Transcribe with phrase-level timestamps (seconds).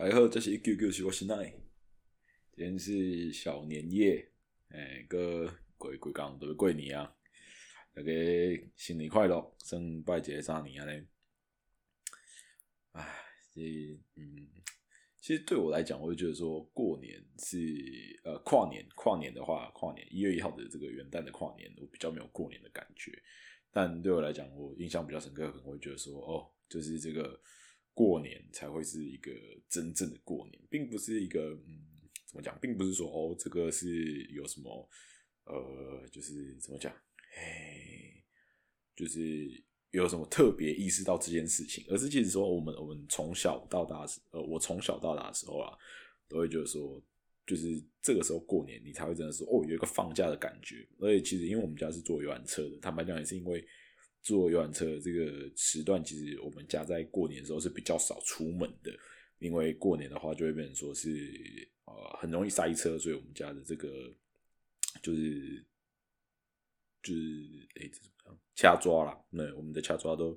[0.00, 1.52] 大家好，这是 QQ 是我是奈，
[2.56, 4.30] 今天是小年夜，
[4.70, 7.14] 哎，个过过刚都是过年啊，
[7.92, 8.10] 大家
[8.76, 11.06] 新年快乐，圣拜节三年啊嘞？
[12.92, 13.06] 哎，
[13.52, 13.60] 这
[14.16, 14.48] 嗯，
[15.20, 17.58] 其实对我来讲，我会觉得说过年是
[18.24, 23.12] 呃跨年，跨年的话，跨年一月一号的这个元旦的跨年，我比较没有过年的感觉。
[23.70, 27.38] 但对我来讲，我印象比较深刻，可能会觉得说，哦，就是这个。
[27.92, 29.30] 过年才会是一个
[29.68, 31.80] 真正的过年，并不是一个嗯，
[32.26, 34.88] 怎么讲，并不是说哦，这个是有什么
[35.44, 36.92] 呃，就是怎么讲，
[37.36, 38.24] 哎，
[38.96, 45.76] 就是有什么特别意识到这件事情，而是其实说我们我们从小到大时呃，我从小到大的时候啊，
[46.28, 47.02] 都会觉得说，
[47.46, 50.88] 就是这个时候过年，你才会真的说哦，有一个放假的感觉。
[51.00, 53.62] 而且其实因为我们家是坐游览车的，坦白讲也是因为。
[54.22, 58.92] 坐游览车这个时段，其实我们家在过年的时候是比较少出门的，
[59.38, 61.10] 因为过年的话就会变成说是
[61.86, 63.88] 呃很容易塞车，所以我们家的这个
[65.02, 65.66] 就是
[67.02, 67.20] 就是
[67.76, 70.36] 哎怎么样掐抓啦，那我们的掐抓都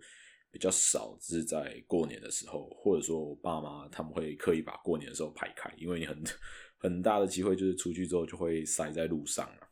[0.50, 6.24] 比较少，是在过年的时候，或者说我爸妈他们会刻意把过年的时候排开，因为你很
[6.78, 9.68] 很大的机会就是出去之后就会塞在路上了，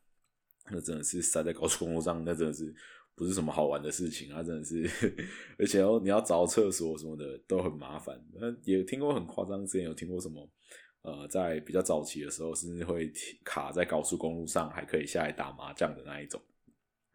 [0.70, 2.76] 那真的是塞在高速公路上，那真的是。
[3.14, 4.90] 不是什么好玩的事情啊，真的是，
[5.60, 8.20] 而且哦，你要找厕所什么的都很麻烦。
[8.34, 10.50] 那也听过很夸张，之前有听过什么，
[11.04, 13.12] 呃，在比较早期的时候，甚至会
[13.44, 16.42] 卡在高速公路上，还可以下来打麻将的那一种。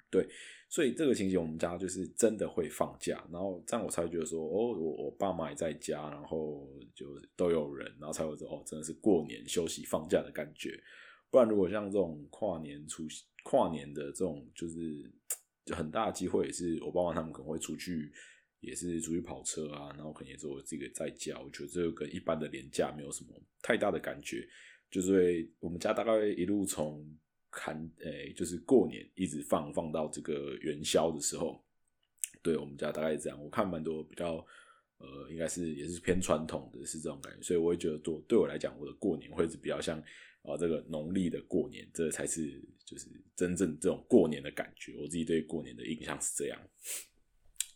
[0.08, 0.28] 对，
[0.68, 10.80] 所以这个情形，我们家就是真的会放假，然后这样我才觉得说，哦，我我爸妈也在家，然后就都有人，然后才会说，哦，真的是过年休息放假的感觉。
[11.30, 13.02] 不然如果像这种跨年出
[13.42, 15.10] 跨年的这种，就是。
[15.66, 18.12] 就很大的机会也是我爸妈他们可能会出去，
[18.60, 21.38] 也是出去跑车啊，然后可能也是我自己在家。
[21.40, 24.48] 我觉得这个跟一般的年假没有什么太大的感觉，
[24.88, 27.04] 就是我们家大概一路从
[27.50, 31.60] 看，诶，就是过年一直放放到这个元宵的时候，
[32.42, 33.42] 对我们家大概是这样。
[33.42, 34.34] 我看蛮多比较，
[34.98, 40.00] 呃，应该是也是偏传统的是这种感觉，所以我会觉得多对我来讲，我的过年会是比较像。
[40.46, 44.96] 啊，这个农历的过年，这才是就是真正这种过年的感觉。
[44.96, 46.58] 我自己对过年的印象是这样，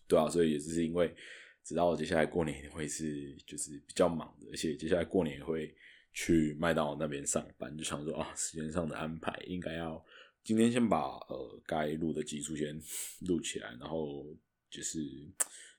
[0.07, 1.13] 对啊，所以也是因为
[1.65, 5.75] 知道接下来过年会是就是比较忙的，而且接下来过年会
[6.13, 10.03] 去麦当劳那边上班，就想说啊，时间上的安排应该要
[10.45, 12.81] 今天先把呃该录的集数先
[13.27, 14.25] 录起来，然后
[14.71, 15.01] 就是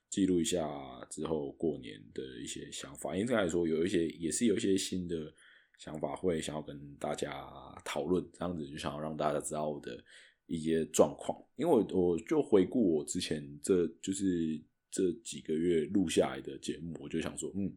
[0.10, 0.68] 记录一下
[1.10, 3.16] 之后过年的一些想法。
[3.16, 5.34] 因此来说，有一些也是有一些新的。
[5.82, 7.44] 想法会想要跟大家
[7.84, 9.98] 讨论，这样子就想要让大家知道我的
[10.46, 11.36] 一些状况。
[11.56, 17.74] 因为我我就回顾我之前这就是这几个月录下来的节目，我就想说，嗯，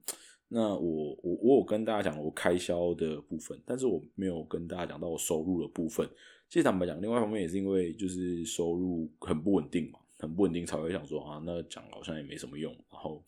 [0.49, 6.07] 那我我我有跟大家讲我开销的部分，但是我没有跟大家讲到我收入的部分。
[6.51, 13.25] 其实坦白讲，另外一方面也是因为就是收入很不稳定嘛，很不稳定才会想说啊，那讲好像也没什么用，然后。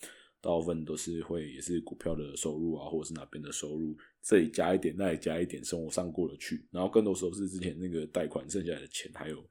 [0.47, 6.65] 大部分都是会也是股票的收入啊，或者是哪边的收入，这里加一点，那里加一点，生活上过得去。
[6.71, 9.43] 然后更多时候是之前那个贷款剩下来的钱，还有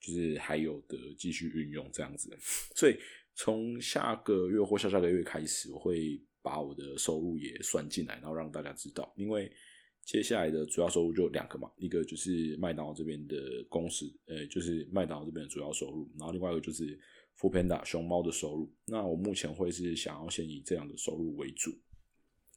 [0.00, 2.34] 就是还有的继续运用这样子。
[2.74, 2.96] 所以
[3.34, 9.12] 从下个月或下下个月开始，我会把我的收入也算进来，然后让大家知道。
[9.18, 9.52] 因为
[10.06, 13.36] 接下来的主要收入就两个嘛，一个就是麦当劳这边的
[13.68, 16.98] 公司，呃，就是麦当劳这边的主要收入，然后另外一个就是。
[17.38, 21.70] 富 Panda 熊猫的收入，那我目前会是想要先以这样的收入为主，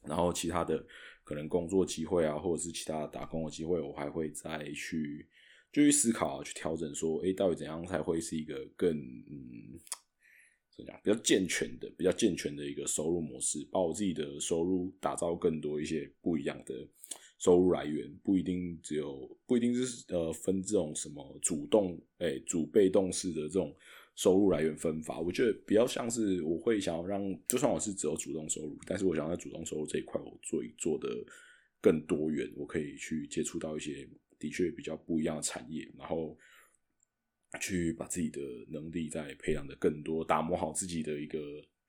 [0.04, 0.84] 然后其他的
[1.24, 5.30] 可能工作机会啊，或者是其他的打工的机会，我还会再去
[5.72, 9.80] 就去思考去调整，说哎，到底怎样才会是一个更嗯
[10.76, 16.74] 怎样比较健全的、比较健全的一个收入模式，把我自己的收入打造更多一些不一样的
[17.38, 23.72] 收入来源，不一定只有不一定是呃分这种什么主动哎主被动式的这种。
[24.16, 31.10] 收入来源分发，我觉得比较像是我会想要让，就算我是只有主动收入，但是我想要在主动收入这一块，我做一做的
[31.80, 36.38] 更多元，我可以去接触到一些的确比较不一样的产业，然后
[37.60, 41.40] 去把自己的能力再培养的更多，打磨好自己的一个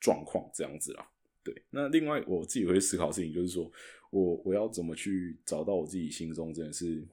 [0.00, 1.04] 状况，这样子啊。
[1.44, 3.70] 对，那另外我自己会思考事情，就是说
[4.10, 7.04] 我我要怎么去找到我自己心中真的是，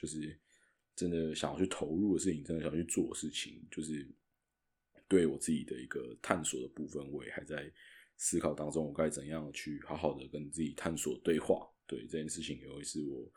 [0.00, 0.38] 就是
[0.94, 4.06] 真的想要去投入的事情，真的想去做的事情，就是。
[5.10, 7.68] 对我自己的一个探索的部分，我也还在
[8.16, 11.68] 思考当中，我该怎样去好好的跟自己探索对话。
[11.84, 13.28] 对这件事情，也会是我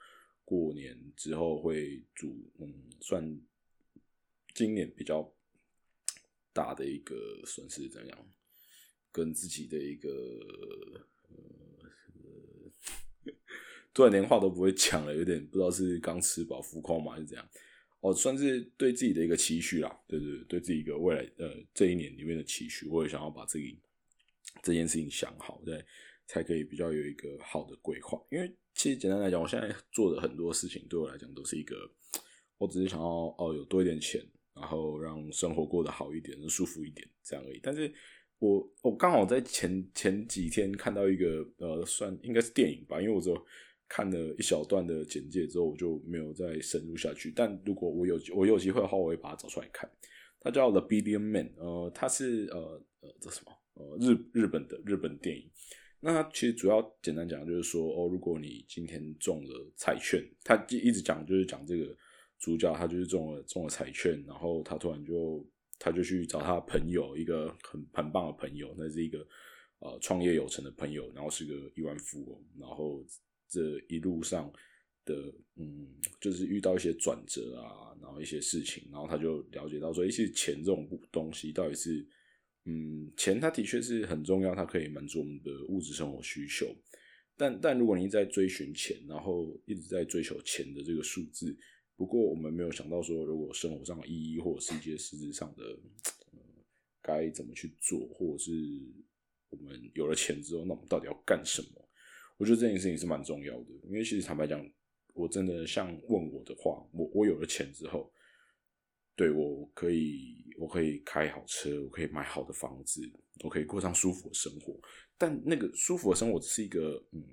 [0.46, 2.72] 过年之后会主嗯，
[3.02, 3.42] 算
[4.54, 5.34] 今年比较
[6.54, 8.30] 大的一个损失，怎样
[9.12, 10.12] 跟自己的一个
[11.30, 11.36] 呃
[13.92, 17.50] 突然连话都不会讲了，有点不知道是刚吃饱浮夸嘛，还是怎样。
[18.04, 23.80] 哦，算是对自己的一个期许啦，对对对，对自己一个未来呃这一年里面的期许，我也想要把自己
[24.62, 25.82] 这件事情想好，对，
[26.28, 28.22] 才可以比较有一个好的规划。
[28.30, 31.78] 因为其实简单来讲，我现在做的很多事情对我来讲都是一个，
[32.58, 33.08] 我只是想要
[33.38, 34.22] 哦有多一点钱，
[34.54, 37.60] 然后让生活过得好一点，舒服一点这样而已。
[37.64, 37.90] 但是
[38.40, 43.46] 我我刚好在前前几天看到一个呃，算应该是电影吧，因为我只有。
[43.88, 47.32] 看了一小段的简介之后，我就没有再深入下去。
[47.36, 49.90] 但如果我有我有机会的话，我会把它找出来看。
[50.40, 55.48] 它叫《The Billion Man》，呃，它是呃呃这什么呃日日本的日本电影。
[56.00, 61.96] 那它其实主要简单讲就是说，哦，如果你今天中了彩券，他一直讲就是讲这个
[62.40, 65.48] 主角他就是中了中了彩券，然后他突然就
[65.78, 69.26] 他就去找他朋友，一个很很棒的朋友，那是一个
[69.80, 73.06] 呃创业有成的朋友，然后是个亿万富翁，然后。
[73.54, 74.52] 这一路上
[75.06, 75.14] 的，
[75.58, 75.88] 嗯，
[76.20, 82.04] 就是遇到一些转折啊，然后一些事情，然后他就了解到说，一些钱这种东西到底是，
[82.66, 86.66] 嗯，钱它的确是很重要，它可以满足我们的物质生活需求。
[87.38, 91.56] 但但如果你在追寻钱，然后一直在追求钱的这个数字，
[91.96, 95.64] 不过我们没有想到说，如果生活上的意义或者是一些实质上的，
[97.02, 98.52] 该怎么去做，或者是
[99.50, 101.83] 我们有了钱之后，那我们到底要干什么？
[102.38, 104.68] 我觉得这件事情是蛮重要的，因为其实坦白讲，
[105.14, 108.12] 我真的像问我的话，我我有了钱之后，
[109.16, 113.02] 对我可以我可以开好车，我可以买好的房子，
[113.44, 114.78] 我可以过上舒服的生活。
[115.18, 117.24] 但那个舒服的生活是一个，嗯，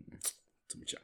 [0.69, 1.01] 怎么讲？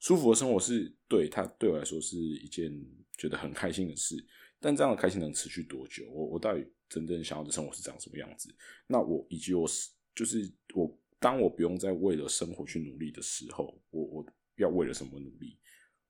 [0.00, 2.72] 舒服的生活是对他对我来说是一件
[3.18, 4.16] 觉得很开心的事。
[4.58, 6.10] 但这样的开心能持续多久？
[6.10, 8.52] 我我到底真正想要的生活是长什么样子？
[8.86, 10.98] 那我以及我是就是我。
[11.26, 14.26] 当我不用再为了生活去努力的时候，我我
[14.58, 15.58] 要为了什么努力？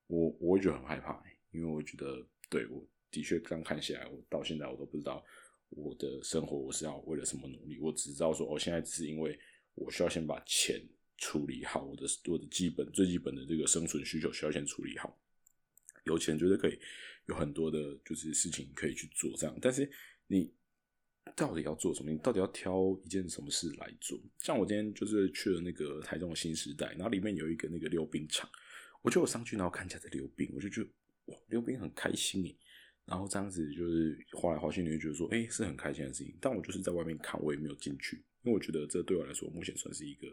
[0.09, 5.25] 我我会觉得很害怕，因为我觉得，对我的确刚看起来，我到现在我都不知道
[5.71, 7.79] 我的生活我是要为了什么努力。
[7.81, 9.39] 我只知道说，我现在只是因为
[9.75, 10.87] 我需要先把钱
[11.17, 15.19] 处理好，我的我的基本最基本的这个生存需求需要先处理好。
[16.05, 16.79] 有钱绝对可以
[17.25, 19.91] 有很多的，就是事情可以去做这样，但是
[20.27, 20.53] 你。
[21.37, 22.11] 到底要做什么？
[22.11, 24.19] 你到底要挑一件什么事来做？
[24.39, 28.49] 像我今天就是去了那个台中的新时代，然后里面有一个那个溜冰场，
[29.03, 30.89] 我就上去然后看起来在溜冰，我就觉得
[31.27, 32.57] 哇，溜冰很开心诶。
[33.05, 36.35] 然后这样子就是滑来滑去，你会觉得说，哎，是很开心的事情。
[36.41, 40.27] 但我就是在外面看，我也没有进去，因为我觉得这对我来说目前算是一个。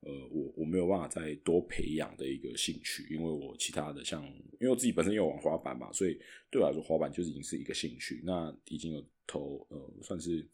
[0.00, 6.16] 呃，我我没有办法再多培养的一个兴趣，因为我其他的像，因为我自己本身有玩滑板嘛，所以
[6.52, 8.22] 对我来说滑板就已经是一个兴趣。
[8.24, 10.44] 那已经有投呃，算是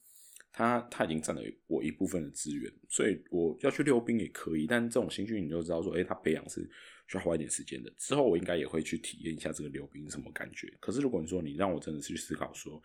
[0.52, 4.66] 他他已经占了我一部分的资源，所以我要去溜冰也可以。
[4.66, 6.60] 但这种兴趣你就知道说，哎，他培养是
[7.08, 7.90] 需要花一点时间的。
[7.96, 10.70] 之后我应该也会去体验一下这个溜冰什么感觉。
[10.78, 12.82] 可是如果你说你让我真的是去思考说，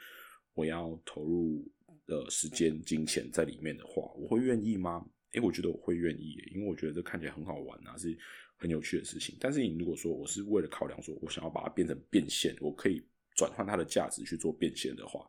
[0.53, 1.69] 我要投入
[2.05, 5.05] 的时间金钱在里面的话，我会愿意吗？
[5.33, 8.17] 哎，我觉得我会愿意，因为我觉得这看起来很好玩啊，是
[8.57, 9.37] 很有趣的事情。
[9.39, 13.05] 但是你如果说我是为了考量说，我想要把它变成变现，我可以
[13.35, 15.23] 转换它的价值去做变现的话，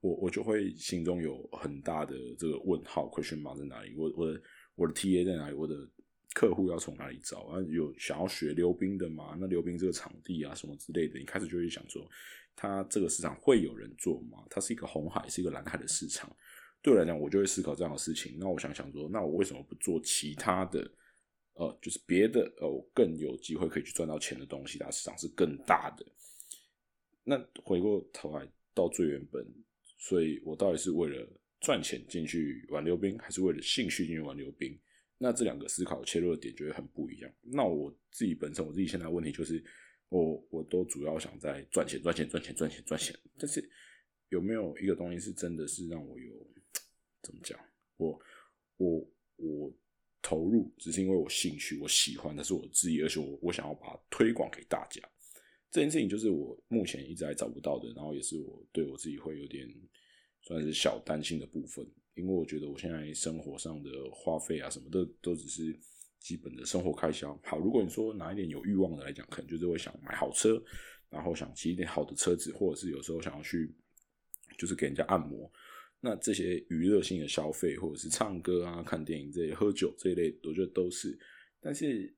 [0.00, 3.94] 我我就会心中有很大的这个问号，question mark 在哪里？
[3.96, 4.42] 我我的
[4.74, 5.54] 我的 TA 在哪里？
[5.54, 5.76] 我的
[6.34, 7.40] 客户要从哪里找？
[7.42, 9.36] 啊，有想要学溜冰的吗？
[9.38, 12.08] 那溜冰这个场地啊，什么之类的，你开始就会想说，
[12.56, 14.44] 它这个市场会有人做吗？
[14.48, 16.34] 它是一个红海，是一个蓝海的市场。
[16.82, 18.36] 对我来讲，我就会思考这样的事情。
[18.38, 20.90] 那我想想说，那我为什么不做其他的？
[21.54, 26.06] 呃，就是别的，呃，我更有机会可以去赚到钱的东西，它市场是更大的。
[27.22, 29.46] 那回过头来到最原本，
[30.00, 31.28] 所以我到底是为了
[31.60, 34.76] 赚钱进去玩溜冰，还是为了兴趣进去玩溜冰？
[35.18, 37.30] 那这两个思考切入的点就会很不一样。
[37.42, 39.62] 那我自己本身，我自己现在问题就是，
[40.08, 43.70] 我我都主要想在赚钱、赚钱、赚钱、赚钱、赚钱，但是
[44.30, 46.32] 有没有一个东西是真的是让我有？
[47.22, 47.60] 怎么讲？
[47.98, 48.18] 我
[48.78, 49.70] 我我
[50.22, 55.02] 投入只是因为我兴趣，我喜欢，那是我自己，而且我我想要把它推广给大家。
[55.70, 59.68] 这件事情就是我目前一直还找不到的，然后也是我对我自己会有点
[60.42, 65.78] 算是小担心的部分，因为我觉得我现在生活上的花费啊什么的都只是
[66.18, 67.38] 基本的生活开销。
[67.44, 70.60] 好，如果你说哪一点有欲望的来讲，可能就是会想买好车，
[71.08, 73.72] 然后想骑一点好的车子，或者是有时候想要去
[74.58, 75.50] 就是给人家按摩。
[76.00, 81.16] 那这些娱乐性的消费，或者是唱歌啊、看电影这些、喝酒这一类，我觉得都是。
[81.60, 82.12] 但是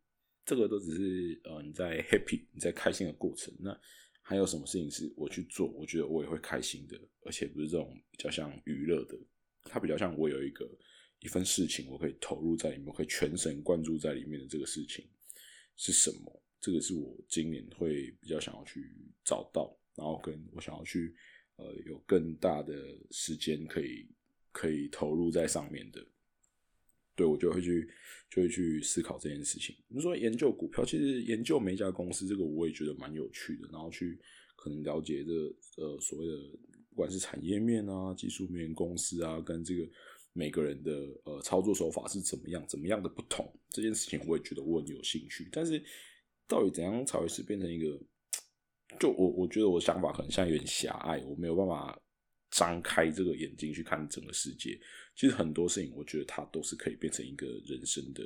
[0.45, 3.55] 这个都只是呃你在 happy、你在开心的过程。
[3.59, 3.79] 那
[4.21, 9.19] 还有什么事情是我去做，我觉得我也会开心的，而且不是这种比较像娱乐的，
[9.65, 10.69] 它比较像我有一个
[11.21, 15.05] 一份事情，我可以投入在里面，我可以全神贯注在里面的这个事情。
[15.77, 16.43] 是什么？
[16.61, 18.95] 这个是我今年会比较想要去
[19.25, 21.13] 找到，然后跟我想要去
[21.57, 24.07] 呃有更大的时间可以
[24.53, 26.07] 可以投入在上面的。
[27.23, 27.89] 对我就会去
[28.29, 29.77] 就会去思考这件事情。
[29.87, 33.69] 你说研究股票，其实研究每一家公司，这个我也觉得蛮有趣的。
[33.71, 34.19] 然后去
[34.57, 35.33] 可能了解这
[35.83, 36.33] 呃所谓的
[36.91, 39.89] 不管是产业面啊、技术面、公司啊，跟这个。
[40.35, 40.91] 每个人的
[41.25, 45.47] 呃操作手法是怎么样，怎么样的不同，这件事情我也觉得我有兴趣。
[45.53, 45.79] 但是
[46.49, 48.01] 到底怎样才会是变成一个？
[48.99, 52.01] 就我我觉得我想法可能现在有点狭隘，我没有办法
[52.53, 54.81] 张开这个眼睛去看整个世界。
[55.17, 58.23] 其实很多事情，我觉得它都是可以变成一个人生的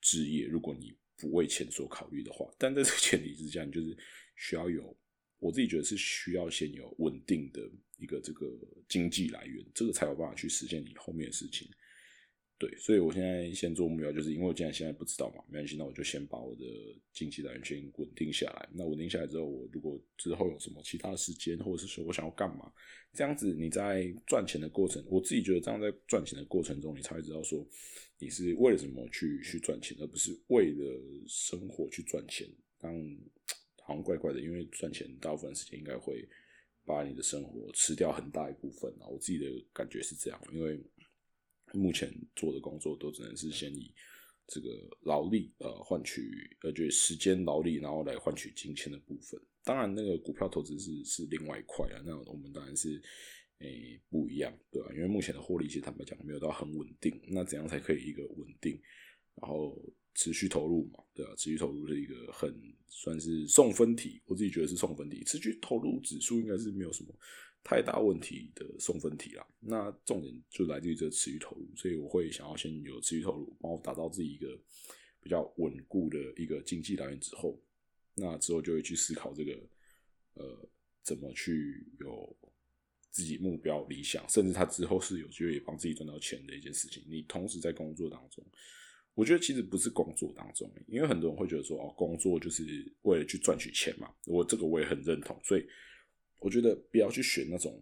[0.00, 2.52] 职业，如果你不为钱所考虑的话。
[2.58, 3.96] 但在这个前提之下，你就是
[4.34, 4.96] 需要有。
[5.38, 7.62] 我自己觉得是需要先有稳定的
[7.96, 8.46] 一个这个
[8.88, 11.66] 经济来源，这个才有办法去实现你后面的事情。
[12.60, 16.62] 对，所以我现在先做目标，就是因为我既然现在不知道嘛，没关系，那我就先把我的
[17.10, 18.68] 经济来源先稳定下来。
[18.74, 22.70] 那稳定下来之后，我如果之后有什么其他的时间，或者是说我想要干嘛，
[23.14, 27.66] 这样子你在赚钱的过程，我自己觉得这样在赚钱的过程中，你才会知道说
[28.18, 32.46] 你是为了什么去去赚钱，而不是为了生活去赚钱。
[32.78, 32.92] 当
[33.82, 36.28] 好像怪怪的，因为赚钱大部分时间应该会
[36.84, 39.08] 把你的生活吃掉很大一部分啊。
[39.08, 40.78] 我自己的感觉是这样，因为
[41.72, 43.92] 目前做的工作都只能是先以
[44.46, 44.68] 这个
[45.02, 49.40] 劳力呃换取呃就是时间劳力，然后来换取金钱的部分。
[49.64, 52.02] 当然，那个股票投资是是另外一块啊。
[52.04, 53.00] 那我们当然是
[53.58, 54.88] 诶不一样，对吧？
[54.94, 57.20] 因为目前的获利其实坦白讲没有到很稳定。
[57.28, 58.80] 那怎样才可以一个稳定？
[59.36, 59.76] 然后。
[60.12, 62.52] 持续投入嘛，对啊，持续投入是一个很
[62.88, 65.22] 算是送分题，我自己觉得是送分题。
[65.22, 67.16] 持续投入指数应该是没有什么
[67.62, 69.46] 太大问题的送分题啦。
[69.60, 74.58] 那重点就来自于这个持续投入，所以我会想要先有持续投入，帮我打造自己一个
[75.22, 77.60] 比较稳固的一个经济来源之后，
[78.14, 79.52] 那之后就会去思考这个
[80.34, 80.68] 呃
[81.02, 82.36] 怎么去有
[83.10, 87.02] 自己目标理想，甚至他之后是有机会帮自己赚到钱的一件事情。
[87.08, 88.44] 你同时在工作当中。
[89.14, 92.64] 我觉得其实不是工作当中，因为很多人会觉得说哦，工作就是
[93.02, 94.08] 为了去赚取钱嘛。
[94.24, 95.66] 我这个我也很认同，所以
[96.40, 97.80] 我觉得不要去选那种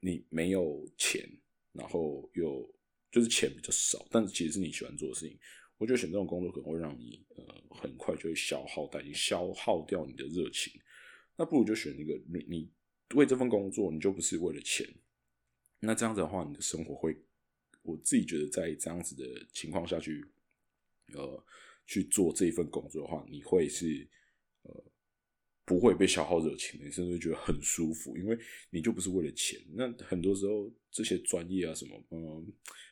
[0.00, 1.28] 你没有钱，
[1.72, 2.72] 然后又
[3.10, 5.38] 就是钱比较少，但其实是你喜欢做的事情。
[5.76, 10.72] 我觉得选这种工作可能会让你呃很快就会消耗殆尽，消耗掉你的热情。
[11.36, 12.70] 那不如就选一个你你
[13.14, 14.86] 为这份工作，你就不是为了钱。
[15.80, 17.16] 那这样子的话，你的生活会。
[17.82, 20.24] 我自己觉得，在这样子的情况下去，
[21.12, 21.44] 呃，
[21.86, 24.08] 去做这一份工作的话，你会是
[24.62, 24.84] 呃
[25.64, 28.38] 不会被消耗热情的，你甚至会觉得很舒服，因为
[28.70, 29.58] 你就不是为了钱。
[29.72, 32.44] 那很多时候这些专业啊什么，嗯，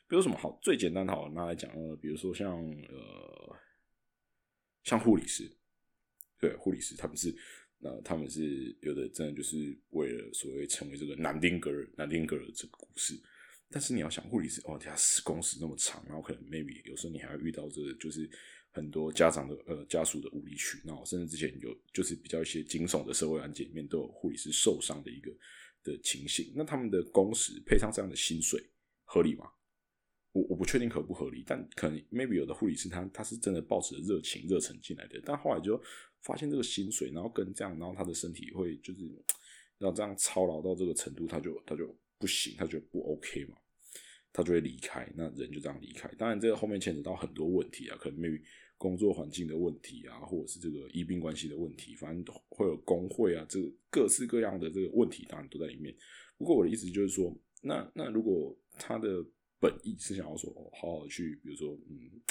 [0.07, 2.57] 比如什么好最简单的好拿来讲呃，比如说像
[2.89, 3.55] 呃
[4.83, 5.49] 像护理师，
[6.39, 7.35] 对护理师他们是
[7.79, 13.13] 那他们是有的，真的就是为了所谓成为这个南丁格尔南丁格尔这个故事。
[13.69, 18.29] 但是你要想护理师哦，他工时那么长，然后可能 maybe 有时候你还要遇到这个，就是
[18.73, 25.31] 很多家长的呃家属的无理取闹，甚至之前有就是比较一些惊悚的社会案件里面都有护理师受伤的一个
[25.83, 26.51] 的情形。
[26.55, 28.61] 那他们的工时配上这样的薪水
[29.03, 29.45] 合理吗？
[30.31, 35.79] 我我不确定合不合理，但可能 maybe 有的护理师他他是真的抱持热情热忱进来的，但后来就
[36.23, 39.01] 发现这个薪水，然后跟这样，然后他的身体会就是
[39.77, 43.57] 要这样操劳到这个程度，他就他就不行，他觉得不 OK 嘛。
[44.35, 46.09] 他就会离开，那人就这样离开。
[46.17, 48.41] 当然，这个后面牵扯到很多问题啊，可能 maybe
[48.77, 55.95] 工作环境的问题啊，或者是这个医病关系的问题，反正会有工会啊，这各式各样的这个问题，当然都在里面。
[56.37, 59.25] 不过我的意思就是说，那那如果他的
[59.59, 62.21] 本意是想要说，好好去，比如说，嗯，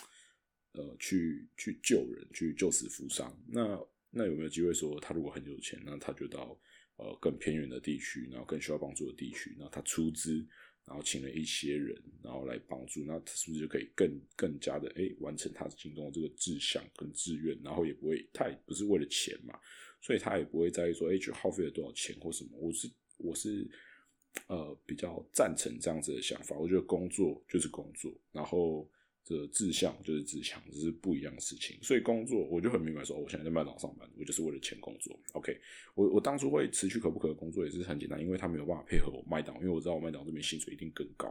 [0.72, 3.78] 呃，去去救人，去救死扶伤，那
[4.10, 6.58] 那有没有机会说，他如果很有钱，那他就到
[6.96, 10.46] 呃更偏远的地区，然后更需要帮助的地区，然后他出资。
[10.86, 17.58] 然后请了一些人，然后来帮助，那他是不是就可以更更加的哎完成他心中的这个志向跟志愿？
[17.62, 19.58] 然后也不会太不是为了钱嘛，
[20.00, 22.50] 所以他也不会在意说哎就耗费了多少钱或什么。
[22.58, 23.70] 我是我是
[24.48, 28.90] 呃比较赞成这样子的想法，我觉得工作就是工作，然后。
[29.24, 31.78] 这志向就是志向，这是不一样的事情。
[31.80, 35.16] 所以工作我就很明白，说我现在在麦当劳上班，我就是为了钱工作。
[35.34, 35.56] OK，
[35.94, 41.28] 我我当初会辞去可不可工作也是很简单，因为他没有办法配合我麦当，因为我知道我麦当这边薪水一定更高，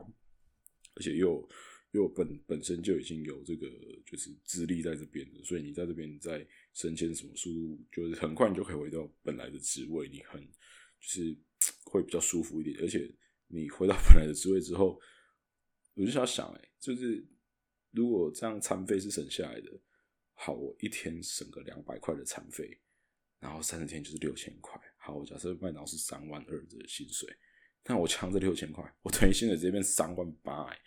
[0.96, 1.46] 而且又
[1.92, 3.68] 又本本身就已经有这个
[4.06, 11.38] 就是资历在这边的，所以你在这边在升迁什么速度，就是很快你就可以回到本来的职位，你很就是
[11.92, 12.78] 会比较舒服一点。
[12.80, 13.14] 而且
[13.48, 14.98] 你回到本来的职位之后，
[15.96, 17.28] 我就想想，哎，就是。
[17.92, 19.70] 如果这样餐费是省下来的，
[20.34, 22.80] 好，我一天省个两百块的餐费，
[23.40, 24.80] 然后三十天就是六千块。
[24.98, 27.30] 好，我假设麦当劳是三万二的薪水，
[27.86, 30.64] 那我抢这六千块，我等于薪水直接变三万八。
[30.64, 30.78] 哎，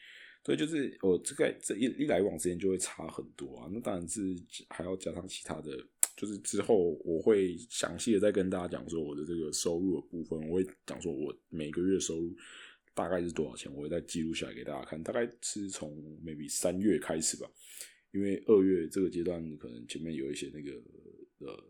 [0.45, 3.69] 所以，就是我这个这一一来往之间就会差很多啊。
[3.73, 4.21] 那当然是
[4.69, 5.77] 还要加上其他的，
[6.17, 12.37] 就是之后我会详细的再跟大家讲说我的这个收入的部分，我会讲说我每个月收入
[12.95, 15.03] 大概是多少钱，我会再记录下来给大家看。
[15.03, 15.91] 大概是从
[16.25, 17.51] maybe 三月开始吧，
[18.13, 20.73] 因为二月这个阶段可能前面有一些那个
[21.39, 21.65] 呃，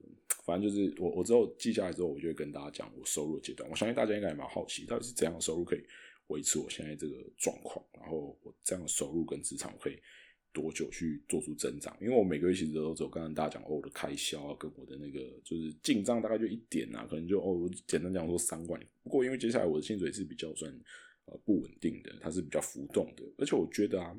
[0.45, 3.69] 反正就是我我之后记下来之后，我就会跟大家讲我收入阶段。
[3.71, 5.81] 我相信大家应该也蛮好奇，到底是怎样的收入可以。
[6.29, 9.99] 维持我现在这个状况，然后我这样的收入跟资产可以
[10.55, 11.95] 多久去做出增长？
[12.01, 18.81] 因为我每个月其实都走，刚刚大家讲哦，我的开销，跟我的那个就是进账大概就一点啊，可能就哦，简单讲说三万。
[19.03, 20.75] 不过因为接下来我的薪水是比较算
[21.27, 24.15] 呃不稳定的，它是比较浮动的，而且我觉得啊，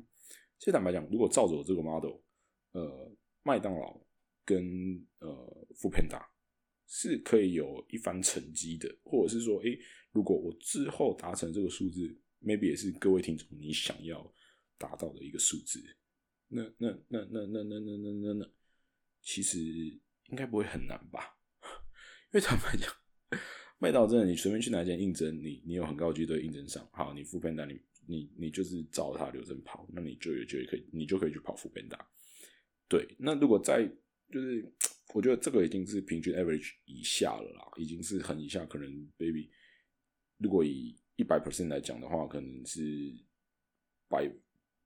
[0.58, 2.20] 其实坦白讲，如果照着我这个 model，
[2.72, 4.00] 呃，麦当劳
[4.44, 6.28] 跟呃富平达
[6.86, 9.78] 是可以有一番成绩的，或者是说，诶。
[10.12, 14.32] 如果我之后达成这个数字，maybe 也是各位听众你想要
[14.78, 15.78] 达到的一个数字，
[16.48, 18.50] 那那那那那那那那那那，
[19.20, 21.36] 其实应该不会很难吧？
[22.32, 22.90] 因为坦白讲，
[23.78, 26.86] 麦当劳真的，你随便去哪间应征，你你有很高几率应征上。
[26.92, 31.98] 好，你副班达，你你你就是照他流程跑，那你就有就可以，你就可以去跑副班达。
[32.88, 33.86] 对，那如果在
[34.32, 34.64] 就是，
[35.12, 39.50] 我觉得这个已经是平均 average 以下了啦，已经是很以下，可能 baby。
[40.38, 42.80] 如果以一百 percent 来讲的话，可能是
[44.08, 44.30] 百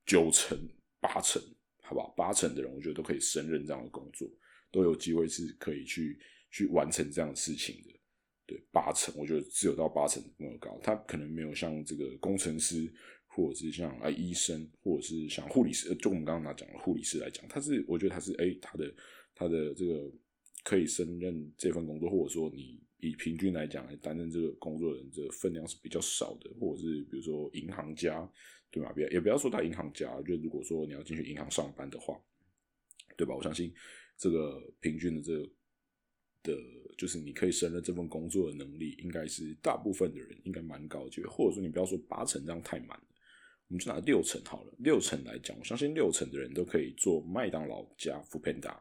[0.05, 0.59] 九成、
[0.99, 1.41] 八成，
[1.83, 2.13] 好吧？
[2.17, 4.29] 八成的人，我觉得都可以胜任这样的工作，
[4.73, 6.19] 都有机会是可以去
[6.51, 8.00] 去完成这样的事情的。
[8.51, 10.77] 对，八成，我觉得只有到八成那么高。
[10.83, 12.93] 他可能没有像这个工程师，
[13.29, 18.93] 或者是像啊医生，或者是像护理师，就我们刚刚拿讲的护理师来讲，他是我觉得他是哎，他的
[19.35, 20.11] 他的这个
[20.65, 22.81] 可以胜任这份工作，或者说你。
[23.03, 28.31] 以平均来讲，担任这个工作的人这个分量是比较少的，或者是比如说银行家，
[28.71, 28.93] 对吧？
[28.93, 32.21] 不要也不要说他银行家，就如果说你要进去银行上班的话，
[33.17, 33.35] 对吧？
[33.35, 33.73] 我相信
[34.19, 35.49] 这个平均的这个
[36.43, 36.57] 的，
[36.97, 43.05] 就是你可以胜任这份工作的能力，应该是大部分的人应该蛮高就或者说你不要说八成这样太满了，
[43.69, 44.75] 我们就拿六成好了。
[44.79, 48.77] 六成来讲，我相信六成的人都可以做麦当劳加 f o o Panda。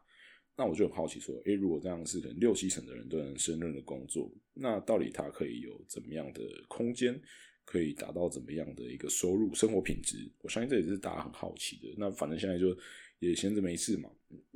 [0.56, 7.18] 那我就很好奇，说，诶，如果这样是可能六七成的人都能胜任的工作，那到底他可以有怎么样的空间，
[7.64, 10.30] 可以达到怎么样的一个收入、生活品质？
[10.42, 11.96] 我相信这也是大家很好奇的。
[11.98, 12.78] 那反正现在就
[13.20, 14.10] 也闲着没事嘛，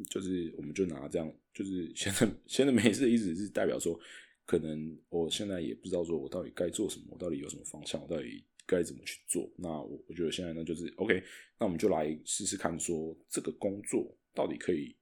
[0.09, 3.99] 就是我们就拿这样，就是闲着闲着没事的，意思是代表说，
[4.45, 9.49] 可能我现在也不知道说我到底该做什么，我到底有什么方向，我到底该怎么去做。
[9.57, 11.23] 那我我觉得现在呢，就是 OK，
[11.59, 14.95] 那我们就来试试看，说这个工作到底可以。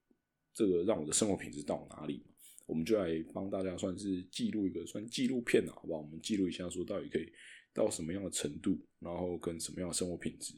[0.54, 2.22] 这个让我的生活品质到哪里？
[2.66, 6.00] 我们就来帮大家算是记录一个算纪录片啊，好不好？
[6.02, 7.26] 我们记录一下，说到底可以
[7.72, 10.52] 到什么样的程度，然后跟什么样的生活品质，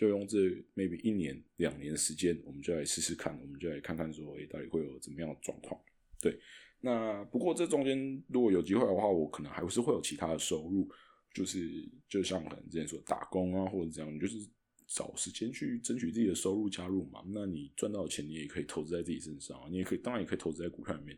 [0.00, 0.38] 就用这
[0.74, 5.78] maybe 一年两年的时间，我们就来试试看，我们就来看看说，哎，到底会有怎么样的状况？
[6.18, 6.40] 对，
[6.80, 10.88] 那不过这中间如果有机会的话，我可能还是会有其他的收入，
[11.34, 14.48] 就是就像可能之前说打工啊，或者这样，就是。
[14.92, 17.22] 找时间去争取自己的收入加入嘛？
[17.28, 21.16] 那你赚到钱，你也可以投资在自己身上，你也可以，当然也可以投资在股票里面。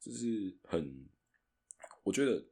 [0.00, 0.92] 这是很，
[2.02, 2.44] 我觉得，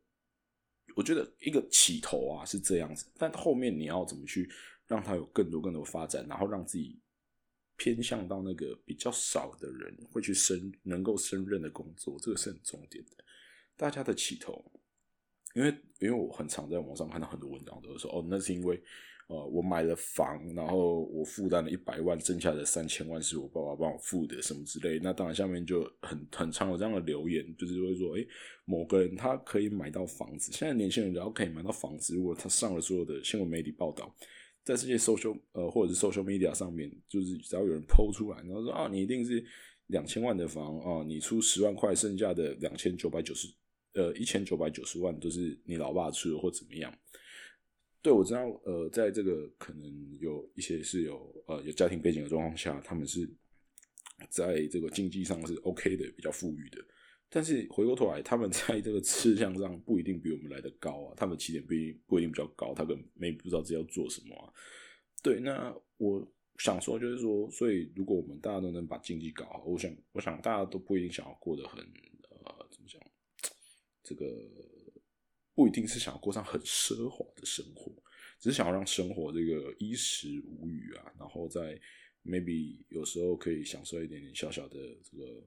[0.95, 4.49] 我觉得一个起头啊是这样子，但后面你要怎么去
[4.91, 6.99] 让他有更多更多发展，然后让自己
[7.77, 13.25] 偏向到那个比较少的人会去升能够升任的工作，这个是很重点的。
[13.77, 14.65] 大家的起头，
[15.55, 15.69] 因为
[16.01, 18.83] 因为我很常在网上看到很多文章，都是说哦，那是因为。
[19.31, 24.99] 呃，我买了房，然后我负担了一百万，剩下的三千万是我爸爸帮我付的，什么之类。
[24.99, 28.27] 那当然，下面就很很常有这样的留言，就是会说，哎，
[28.65, 30.51] 某个人他可以买到房子。
[30.51, 34.13] 现在年轻人只要可以买到房子，如果他上了所有的新闻媒体报道，
[34.65, 39.45] 在这些 social 呃或者是 social media 上面，就是只要有人抛出来，然后说啊，你一定是
[39.87, 43.49] 两千万的房啊，你出十万块，剩下的两千九百九十
[43.95, 46.97] 呃一千九百九十万都是你老爸出的，或怎么样。
[48.03, 53.29] 对，我知道，呃，在这个可能有一些是有呃有家庭背景的状况下，他们是
[54.31, 56.79] 在这个经济上是 OK 的，比较富裕的。
[57.31, 64.53] 但是回过头来，他们在这个吃相上不一定比我们来的高啊，他们起点不一不一定比较高，他可能没不知道自己要做什么啊。
[65.23, 73.01] 对，那我想说就是说，所以如果我们大家都能把经济搞好，我想，我想大家都不一定想要过得很呃怎么讲，
[74.03, 74.27] 这个。
[75.53, 77.93] 不一定是想要过上很奢华的生活，
[78.39, 81.79] 只是想要让生活这个衣食无虞啊，然后在
[82.25, 85.43] maybe 有时候可以享受一点点小小的这个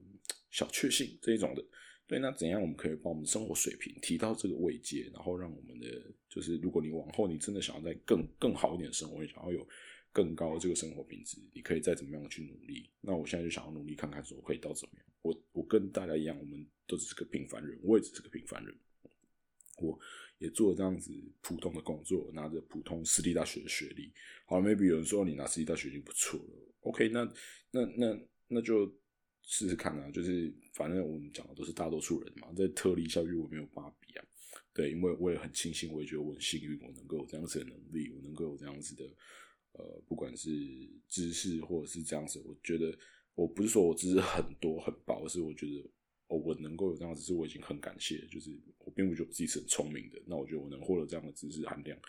[0.50, 1.64] 小确幸这一种的。
[2.06, 5.86] 对，那怎样我们可以把我们的生活水平提到这个位阶，然后让我们的
[6.28, 9.66] 就是如果你往后你真的想要在更更好一点的生活，想要有
[10.12, 12.90] 更高的这个生活品质，你可以再怎么样去努力。
[13.00, 15.06] 那我现在就想要努力看看，说可以到怎么样。
[15.22, 18.74] 我我跟大家一样，我们都只是个平凡人，我也只是个平凡人。
[19.78, 19.98] 我
[20.38, 21.10] 也做这样子
[21.40, 24.12] 普通的工作，拿着普通私立大学的学历。
[24.44, 26.63] 好，maybe 有人说你拿私立大学已经不错了。
[26.84, 27.24] OK，那
[27.70, 28.18] 那那
[28.48, 28.86] 那就
[29.42, 30.10] 试试看啊。
[30.10, 34.24] 就是反正我们讲的都是大多数人嘛，在特例教育我没有办法比啊。
[34.72, 39.04] 对，因为我也很庆幸，我也觉得我很幸运，我能够有这样子的能力，我能够有这样子的
[39.72, 40.50] 呃，不管是
[41.08, 42.96] 知识或者是这样子，我觉得
[43.34, 45.90] 我不是说我知识很多很薄，而是我觉得。
[46.26, 48.26] 哦，我能够有这样子，是我已经很感谢。
[48.28, 52.00] 就是我并不觉得自己是很聪明的，那我觉得我能获得这样的知识含量，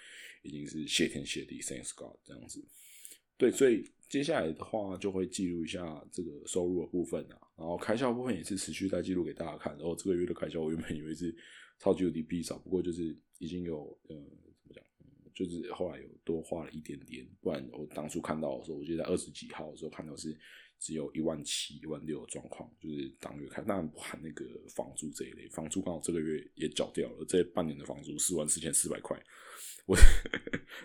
[0.42, 2.64] 已经是谢天谢地，Thanks God 这样子。
[3.38, 9.74] 对，所以接下来的话就会记录一下这个收入的部分啊，然后开销部分也是持续在记录给大家看。
[9.78, 11.36] 然后这个月的开销，我原本以为是
[11.80, 14.16] 超级无敌逼少，不过就是已经有呃
[14.64, 14.84] 怎么讲，
[15.34, 17.28] 就是后来有多花了一点点。
[17.42, 20.38] 不然我当初看到的时候，我记得在二十几号的时候看到是。
[20.78, 24.46] 只有一万七、一万六的状况，就是当月开，当然不含那个
[24.76, 25.48] 房租这一类。
[25.48, 29.18] 房租刚好这个月也缴掉了，这半年的房租四万四千四百块。
[29.86, 29.98] 我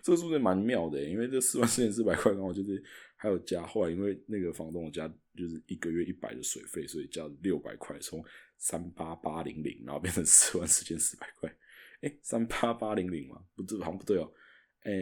[0.02, 2.82] 这个数字蛮妙的，因为这四万四千四百块然后就是
[3.16, 8.24] 还有加，后来因为那个房东加就是一个月一百的水费，所以加六百块，从
[8.58, 11.50] 三八八零零然后变成四万四千四百块。
[12.02, 13.42] 哎，三八八零零吗？
[13.54, 14.32] 不对，好像不对哦。
[14.82, 14.92] 哎，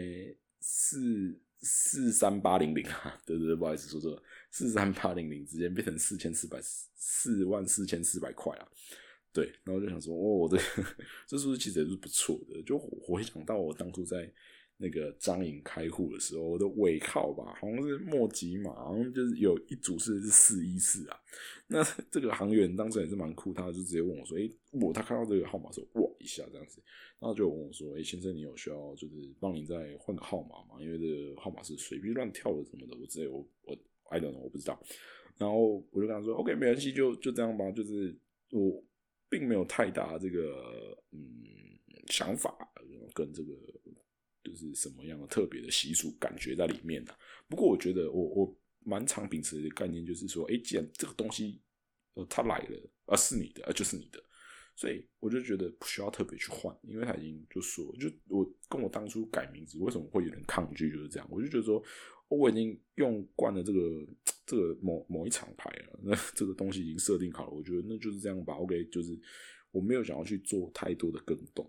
[0.61, 1.41] 四。
[1.61, 8.69] 四三八零零啊，对对对，不好意思说错了，四三八零零直接变成四千四百四万四千四百块啊，
[9.39, 10.57] 对，然后就想说，哦，我这
[11.27, 14.33] 这数字其实也是不错的，就回想到我当初在。
[14.81, 21.17] 那个张颖开户的时候，我的尾号吧，好像是莫吉嘛，好像就是有一组是是四一四啊。
[21.67, 24.49] 那这个行员当时也是蛮酷，他就直接问我说：“哎，
[24.81, 26.81] 我他看到这个号码时候，哇一下这样子，
[27.19, 30.81] 然后就问我说：‘哎，先生，你有需要就是帮您再换个号码吗？
[30.81, 33.77] 因为这个号码是随便乱跳的什么的，我直接我我
[34.11, 34.81] I don't 我不知道。’
[35.39, 38.17] 然后我就跟他说：‘OK，没关系，就就这样吧。’就是
[38.53, 38.81] 我
[39.29, 41.21] 并没有太大这个嗯
[42.09, 42.57] 想法
[43.15, 43.53] 跟这个。
[44.45, 47.15] 就是什么样的特别的习俗感觉在里面呢？
[47.49, 51.61] 不过我觉得我我蛮常秉持的概念就是说，哎，既然这个东西
[52.15, 54.25] 呃它来了，而是你的，而就是你的，
[54.79, 61.83] 所以我就觉得不需要特别去换，因为他已经就说，就我跟我当初改名字为什么会有点抗拒，就是这样，我就觉得说，
[62.29, 64.07] 我已经用惯了这个
[64.47, 68.55] 这个某某一场牌了，那这个东西已经设定好了，我觉得那就是这样吧。
[68.55, 69.19] OK，就是
[69.73, 71.69] 我没有想要去做太多的更动。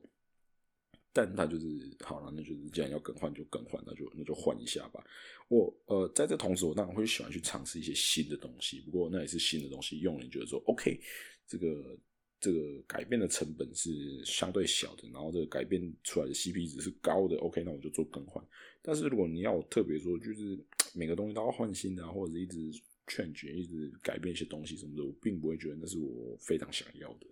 [1.11, 1.67] 但他就是
[2.01, 5.03] 好了，那就是既然要更换就更换，那就那就换一下吧。
[5.47, 8.79] 我呃，在这同时，我当然会喜欢去尝试一些新的东西。
[8.81, 11.01] 不过那也是新的东西，用了你觉得说 OK，
[11.47, 11.97] 这个
[12.39, 17.35] 这个改变的成本是相对小的，然后这个改变出来的 CP 值是高的。
[17.37, 18.43] OK，那我就做更换。
[18.81, 20.57] 但是如果你要我特别说，就是
[20.93, 22.71] 每个东西都要换新的，或者一直
[23.07, 27.27] 劝绝、一直改变一些东西什么的，我并不会觉得那是我非常想要的。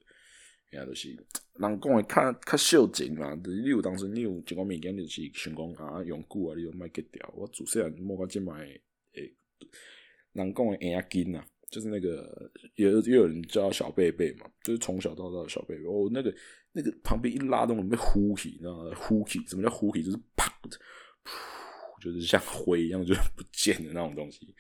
[0.72, 7.34] 遐就是人讲的较较少钱嘛，就是你有当时你有一个物件，就是想讲啊用久啊，你就卖给掉。
[7.34, 8.68] 我自细汉摸过即买
[9.14, 9.34] 诶，
[10.34, 15.84] 人讲的眼压金啊，就是那个有又有人叫小贝贝嘛，就是从小到大的小贝贝。
[15.86, 16.34] 哦，那个
[16.72, 18.92] 那个旁边一拉动，被呼起，你知道吗？
[18.96, 20.04] 呼起，什么叫呼起？
[20.04, 20.78] 就是啪的，
[22.02, 24.54] 就是像灰一样，就是不见的那种东西。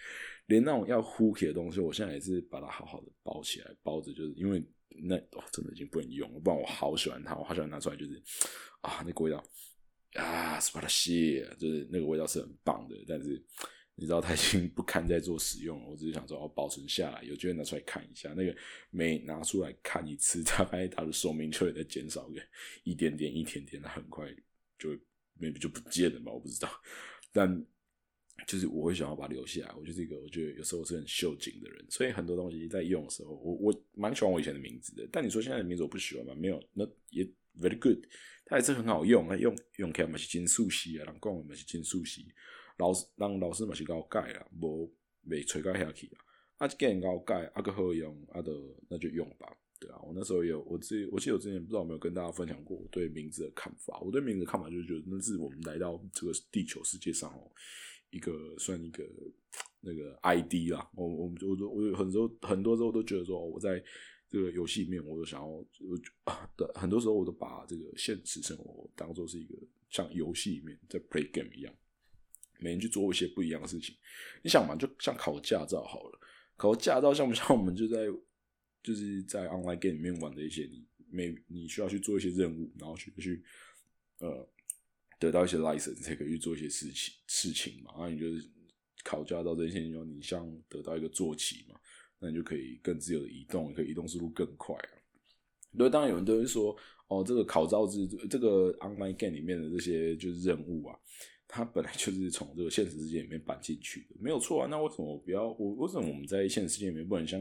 [0.47, 4.63] 连那种要呼起的东西，我现在也是把它好好的包起来，包着，就是因为。
[4.99, 6.39] 那哦，真的已经不能用了。
[6.39, 8.19] 不然我好喜欢它，我好喜欢拿出来，就是
[8.81, 9.43] 啊，那个味道
[10.15, 12.95] 啊，是把它卸，就是那个味道是很棒的。
[13.07, 13.39] 但是
[13.97, 15.89] 你知道，它已经不堪再做使用了。
[15.89, 18.33] 我只是想说，哦，保存下来，有机会拿出来看一下。
[18.37, 18.55] 那个
[18.89, 22.39] 每拿出来看一次，大概它的寿命就会在减少个
[22.83, 24.33] 一点点、一点点，它很快
[24.79, 24.91] 就
[25.37, 26.31] maybe 就不见了吧？
[26.31, 26.69] 我不知道，
[27.33, 27.65] 但。
[28.45, 35.09] 就是我会想要把它留下来，我就是一个我觉得有时候是很秀景的人，所以很多东西在用的时候，我我蛮喜欢我以前的名字的。
[35.11, 36.35] 但你说现在的名字我不喜欢吗？
[36.35, 37.25] 没有，那也
[37.59, 37.97] very good，
[38.45, 42.27] 它还是很好用啊，用用起来嘛是金素系啊，人讲嘛是金素系，
[42.77, 44.91] 老师让老师嘛是高改啊，无
[45.25, 48.51] 未吹改下去啊，啊既然高改啊个好用啊的
[48.89, 49.47] 那就用吧，
[49.79, 57.51] 对啊，我那时候有我自己，我记得我之前不知道有没有跟大家分享过我对名字的看法，我对名字的看法就是觉得那是我们来到这个地球世界上哦。
[58.09, 59.03] 一个算一个
[59.81, 63.83] 那个 ID 啦，我我们我我我很多很多时候都觉得说，我在
[64.29, 65.67] 这个游戏里面，我都想要，我
[66.55, 69.57] 的很多时候我都把这个现实生活当做是一个
[69.89, 71.75] 像游戏里面在 play game 一样。
[72.59, 73.95] 每天去做一些不一样的事情。
[74.41, 76.19] 你想嘛，就像考驾照好了，
[76.55, 78.07] 考驾照像不像我们就在
[78.83, 83.43] 就是在 online game 里面玩的一些，你每你需要去做一些任务，然后去去
[84.19, 84.47] 呃
[85.19, 87.91] 得到一些 license 才可以去做一些事情事情嘛。
[87.93, 88.49] 然后你就是
[89.03, 91.79] 考驾照这些，你你像得到一个坐骑嘛，
[92.19, 94.89] 那你就可以更自由的移动，可以移动速度更快啊。
[95.77, 96.75] 对，当然有人都会说，
[97.07, 100.97] 哦，这个考照制这个 online game 里面的这些就是任务啊。
[101.47, 104.67] 它本来就是从这个现实世界里面搬进去的，没有错啊。
[104.69, 105.75] 那为什么我不要我？
[105.75, 107.39] 为什么我们在现实世界里面不能像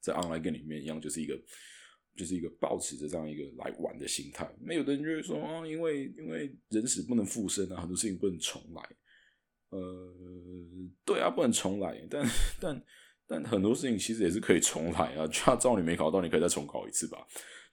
[0.00, 1.36] 在 online game 里面一样，就是一个
[2.16, 4.48] 就是一个保持着这样一个来玩的心态？
[4.60, 8.82] 那有的人就会说啊，因为因为人死不能复生啊，很多事情不能重来。
[9.70, 10.14] 呃，
[11.04, 12.26] 对啊，不能重来，但
[12.60, 12.82] 但
[13.26, 15.26] 但很多事情其实也是可以重来啊。
[15.26, 17.18] 驾照你没考到，你可以再重考一次吧。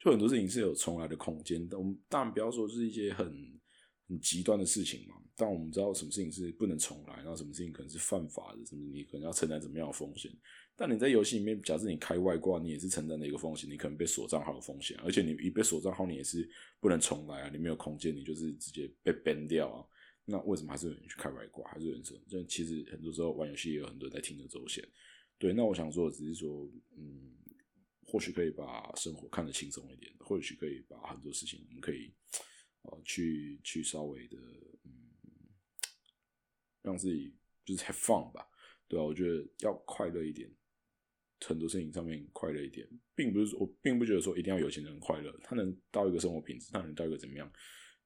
[0.03, 1.77] 就很多事情是有重来的空间的。
[1.77, 3.25] 我们当然不要说是一些很
[4.07, 5.15] 很极端的事情嘛。
[5.35, 10.31] 但我们知道什么事情是不能重来，然后什么事情可能是犯法的，什么你可能要承担怎么样的风险。
[10.77, 19.85] 但你在游戏里面，假设你开外挂，你也是承担的一个风险，你可能被锁账号的风险，而且你一被锁账号，你也是不能重来啊，你没有空间，你就是直接被 ban 掉啊。
[20.25, 24.83] 那为什么还是有人去开外挂，还是有人说，这其实很多时候玩游戏也有很多人在听着走险。
[25.37, 27.35] 对，那我想说，只是说，嗯，
[28.01, 32.11] 或许可以把生活看得轻松一点，或许可以把很多事情，我们可以
[32.91, 34.37] 呃去去稍微的。
[34.37, 34.91] 嗯
[36.81, 37.33] 让自己
[37.65, 38.47] 就是 have fun 吧，
[38.87, 40.47] 对啊，我觉得要快乐一点，
[41.43, 47.51] 很多事情上面快乐一点，并不是我并不觉得说一定要有钱人快乐，他能到一个生活品质，他能到一个怎么样，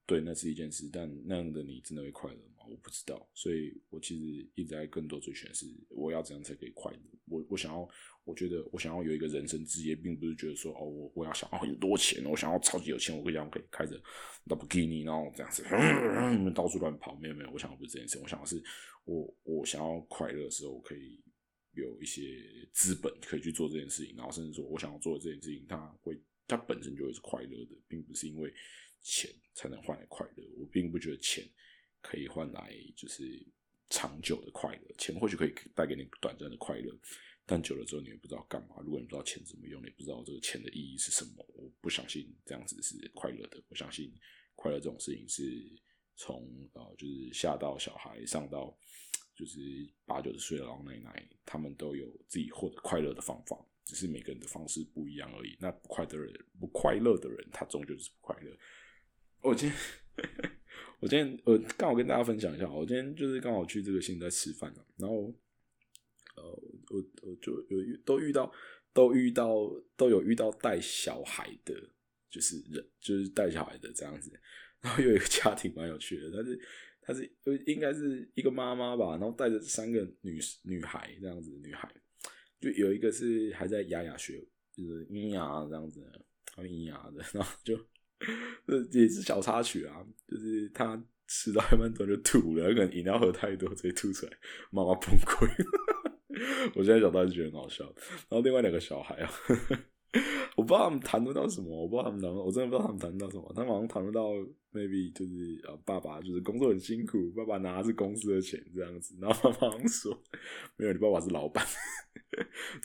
[0.09, 2.65] 对，那是一件事，但那样的你真的会快乐吗？
[2.67, 7.87] 我不知道，所以我其实一直在更多追寻是我要怎样才可以快乐，我我想要。
[8.25, 13.99] 我觉得我想要有一个人生职业，并不是觉得说哦，我我要想要很多钱，我想要超级有钱，我可以这样可以开着
[14.43, 15.63] 兰博基尼，然后这样子
[16.53, 17.15] 到处乱跑。
[17.15, 18.61] 没有没有，我想要不是这件事，我想要是
[19.05, 21.19] 我我想要快乐的时候，我可以
[21.73, 22.21] 有一些
[22.71, 28.53] 资本可以去做这件事情，然后甚至说我想要做的这件事情，它会它本身就会是快乐的，并不是因为
[29.01, 30.43] 钱才能换来快乐。
[30.57, 31.43] 我并不觉得钱
[32.01, 33.23] 可以换来就是
[33.89, 36.97] 长久的快乐，钱或许可以带给你短暂的快乐。
[37.45, 38.75] 但久了之后，你也不知道干嘛。
[38.83, 41.43] 如果你不知道钱怎么用，你不知道这个钱的意义是什么。
[41.55, 43.59] 我不相信这样子是快乐的。
[43.69, 44.13] 我相信
[44.53, 45.43] 快乐这种事情是
[46.15, 48.77] 从呃，就是下到小孩，上到
[49.35, 49.59] 就是
[50.05, 55.57] 八九十岁的老奶奶，他们都有自己获得快乐的方法，只是每个人的方式不一样而已。
[55.59, 58.55] 那不快的人，不快乐的人，他终究是不快乐。
[59.41, 59.77] 我今天，
[60.99, 65.33] 我今天，我刚好跟大家分享一下，我今天就是刚好去这个新在吃饭了，然后。
[66.35, 66.45] 呃，
[66.89, 68.49] 我我就有都遇到
[68.93, 71.75] 都遇到都有遇到带小孩的，
[72.29, 74.31] 就是人就是带小孩的这样子，
[74.79, 76.61] 然后有一个家庭蛮有趣的，他是
[77.01, 77.29] 他是
[77.65, 81.93] 应该是一个妈妈吧，然后带着三个女女孩这样子，女孩
[82.61, 86.01] 就有一个是还在牙牙学，就是咿呀这样子，
[86.55, 87.77] 还咿呀的，然后就
[88.91, 94.31] 这也是小插曲啊，就是他吃到一半突然就吐了，可能饮料喝太多直接吐出来，
[94.71, 95.47] 妈妈崩溃。
[96.75, 97.83] 我现在想到就觉得很好笑，
[98.29, 99.31] 然后另外两个小孩啊，
[100.55, 103.51] 我不知道他们谈论到什么，我不知道他们谈，我真的不知道他们谈论到什么。
[103.55, 104.29] 他们好像谈论到
[104.71, 110.17] maybe 就是呃，爸爸就是工作很辛苦，爸爸拿的是公司的钱这样子，然后妈妈说
[110.77, 111.65] 没有，你爸爸是老板，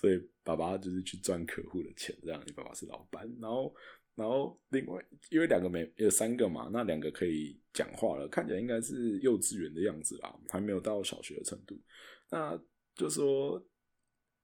[0.00, 3.28] 所以爸爸就是去赚客户的钱，这样你爸爸是老板。
[3.40, 3.74] 然后
[4.14, 11.76] 然后另外因为两个没有三个嘛，那两个可以讲话了，看起来应该是幼稚园的样子啦，还没有到小学的程度。
[12.30, 12.56] 那
[12.94, 13.60] 就说，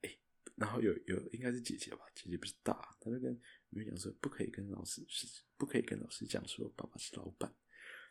[0.03, 0.11] 哎，
[0.57, 3.33] 然后有有应该是姐姐吧，姐姐不是大，她就跟
[3.69, 7.55] 妹妹讲说，不可以跟老师是，不可以跟老师讲说爸爸是老板。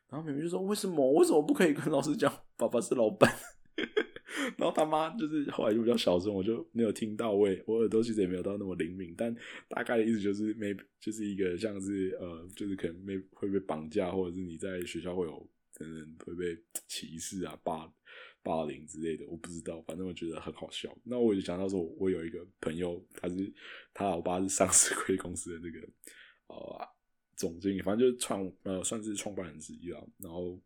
[0.07, 1.13] 然后妹妹就说，为什么？
[1.13, 3.31] 为什么不可以跟老师讲爸爸是老板？
[4.57, 9.35] 然后他妈就是后来就比较小声，我就没有听到位，我耳朵其实也没有到那么灵敏，但
[9.67, 17.91] 大概的意思就是没就是一个像是呃，就是可能没会被绑架，或者是你在学校会有可能会被歧视啊霸。
[18.41, 20.89] 霸凌之类的，我不知道，反正我觉得很好笑。
[21.03, 23.53] 那我就想到说，我有一个朋友，他是
[23.93, 25.85] 他老爸是上市贵公司的那个
[26.47, 26.87] 呃
[27.35, 30.01] 总经理，反正就是创呃算是创办人之一啊。
[30.19, 30.57] 然后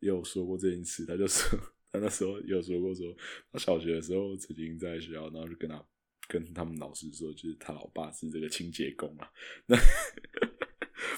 [0.00, 1.58] 也有说过这件事，他就说
[2.04, 3.16] 那时候有说过说，
[3.50, 5.82] 他小学的时候曾经在学校，然后就跟他
[6.28, 9.26] 跟他们老师说，就是他老爸是这个清洁工啊。
[9.64, 9.74] 那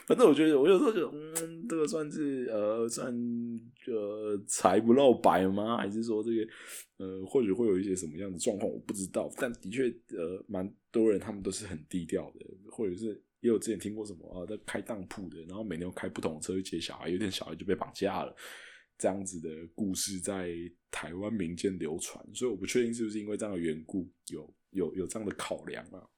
[0.06, 3.12] 反正我觉得，我有时候觉得，嗯，这个算是呃，算
[3.88, 5.76] 呃，财不露白吗？
[5.76, 6.46] 还是说这个
[6.98, 8.70] 呃，或许会有一些什么样的状况？
[8.70, 9.28] 我不知道。
[9.36, 18.32] 但的确，呃，蛮多人他们都是很低调的，或者是也有之前听过什么啊，在开当铺的，然后每天开不同的车去接小孩，有点小孩就被绑架了。
[18.98, 20.54] 这样子的故事在
[20.90, 26.08] 台湾民间流传，所以我不确定是不是因为这样的缘故，有有有这样的考量啊。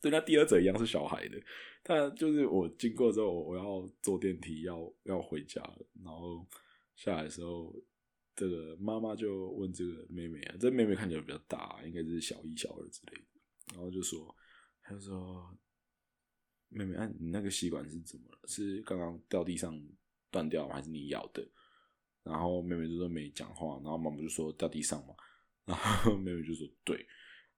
[0.00, 1.38] 对，那第二者一样是小孩的，
[1.82, 5.62] 但就是我经过之后，我要坐电梯要要回家，
[6.02, 6.46] 然后
[6.96, 7.74] 下来的时候，
[8.34, 14.34] 这个妈妈就问这个妹妹啊，这妹妹看起来比较大，应该是小一、小二之类的，然后就说，
[14.82, 15.54] 她就说，
[16.70, 18.38] 妹妹，啊，你那个吸管是怎么了？
[18.46, 19.78] 是刚刚掉地上
[20.30, 21.46] 断掉，还是你咬的？
[22.22, 25.14] 然后妹妹就说没讲话，然后妈妈就说掉地上嘛，
[25.64, 27.06] 然后 妹妹就说对。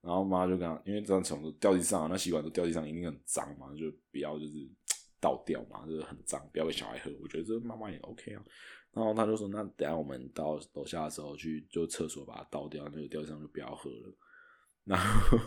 [0.01, 4.69] 然后妈就跟他，因为这样虫子掉地上，那吸管都掉地上，一定很脏嘛，就不要就是
[5.21, 7.11] 倒掉嘛，就是很脏，不要给小孩喝。
[7.21, 8.43] 我觉得这妈妈也 OK 啊。
[8.93, 14.17] 然后他就说，那等下我们到楼下的时候去就厕所把它倒掉，那个掉地上就不要喝了。
[14.85, 15.39] 然后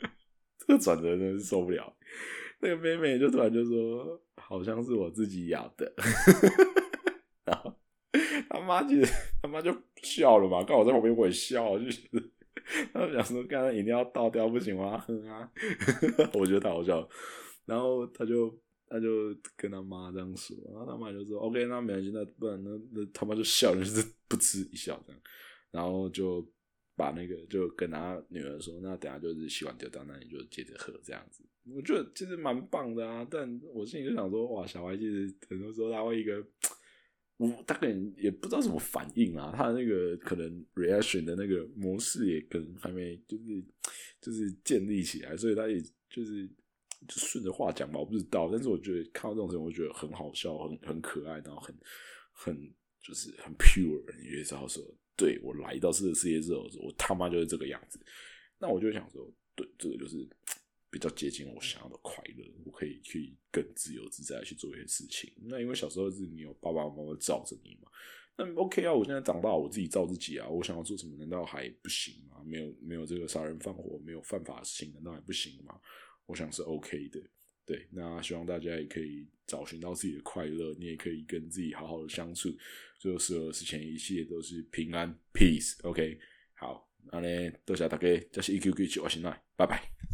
[0.60, 1.96] 这个转折真是受不了，
[2.60, 5.90] 那个妹妹就突然就说，好像是我自己咬的。
[8.54, 8.96] 他妈就
[9.42, 12.00] 他妈就笑了嘛，刚好在旁边我也笑，就是。
[12.94, 15.52] 他想说，刚刚饮料倒掉不行，我要喝啊！
[16.32, 17.08] 我觉得太好笑了。
[17.66, 25.20] 然后他就他就跟他妈这样说，然后他妈就说：“OK，那没关系，那不然那那他妈就笑，就是不吃一笑这样。”
[25.70, 26.40] 然后就
[26.96, 31.44] 把那个就跟他女儿说：“那等下就是洗完丢掉，那你就接着喝这样子。”
[31.76, 36.42] 我觉得其实蛮棒的啊，但我心里就想说：“哇，小孩其实很多时候他会一个。”
[37.36, 43.64] 我大概也不知道怎么反应啊，他那个可能 reaction 的那个模式也可能还没就是
[44.20, 46.46] 就是建立起来，所以他也就是
[47.08, 48.48] 就顺着话讲吧，我不知道。
[48.52, 51.74] 但是我觉得看到这种事情，我觉得很好笑，很很可爱，然后很
[52.32, 52.56] 很
[53.02, 54.82] 就是很 pure，你也知道说，
[55.16, 57.98] 对我来到这个世界之后，我他妈就是这个样子。
[58.58, 60.28] 那我就想说，对，这个就是。
[60.94, 65.32] 比较接近我想要的快乐，我可以去更自由自在去做一些事情。
[65.42, 67.90] 那因为小时候是你有爸爸妈妈罩着你嘛，
[68.36, 70.48] 那 OK 啊，我现在长大，我自己罩自己啊。
[70.48, 72.40] 我想要做什么，难道还不行吗？
[72.46, 75.74] 没有没有这个杀人放火，没有犯法的事情，难道还不行吗？
[76.26, 77.20] 我想是 OK 的。
[77.66, 82.56] 对，那希望大家也可以找寻到自己的快乐，你也可以跟自己好好的相处，
[83.00, 85.74] 最后所有事情一切都是平安 peace。
[85.82, 86.20] OK，
[86.54, 90.13] 好，那呢，多谢大家，这是 EQ 鬼球，我是奈，拜拜。